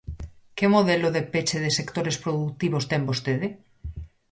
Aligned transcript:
¿Que 0.57 0.65
modelo 0.75 1.09
de 1.15 1.23
peche 1.33 1.57
de 1.63 1.71
sectores 1.79 2.19
produtivos 2.23 2.87
ten 2.91 3.01
vostede? 3.09 3.47